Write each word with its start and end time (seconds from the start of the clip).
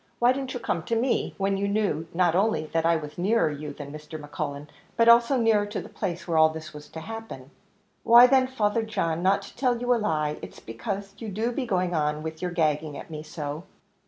why 0.17 0.33
didn't 0.33 0.55
you 0.55 0.59
come 0.59 0.81
to 0.81 0.95
me, 0.95 1.27
eh 1.27 1.33
when 1.37 1.57
you 1.57 1.67
knew, 1.67 2.07
not 2.11 2.33
only 2.33 2.65
that 2.73 2.87
I 2.87 2.95
was 2.95 3.19
nearer 3.19 3.51
you 3.51 3.71
than 3.71 3.91
Mr. 3.91 4.19
Cullen, 4.31 4.67
but 4.97 5.07
also 5.07 5.37
nearer 5.37 5.67
to 5.67 5.79
the 5.79 5.89
place 5.93 6.27
where 6.27 6.39
all 6.39 6.49
this 6.49 6.73
was 6.73 6.87
to 6.89 7.01
happen?" 7.01 7.51
"Why 8.01 8.25
then, 8.25 8.47
Father 8.47 8.81
John, 8.81 9.21
not 9.21 9.43
to 9.43 9.55
tell 9.55 9.77
you 9.79 9.93
a 9.93 9.97
lie, 9.97 10.39
it 10.41 10.53
is 10.53 10.59
because 10.59 11.13
you 11.19 11.29
do 11.29 11.51
be 11.51 11.67
going 11.67 11.93
on 11.93 12.23
with 12.23 12.41
your 12.41 12.49
gagging 12.49 12.97
at 12.97 13.11
me 13.11 13.21
so." 13.21 13.65